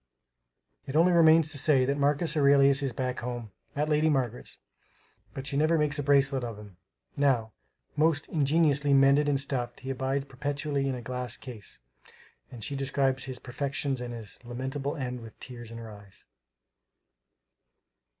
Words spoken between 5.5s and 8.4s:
never makes a bracelet of him, now; most